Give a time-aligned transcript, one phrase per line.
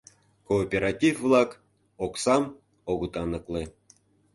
[0.47, 1.51] КООПЕРАТИВ-ВЛАК
[2.05, 2.43] ОКСАМ
[2.91, 3.63] ОГЫТ АНЫКЛЕ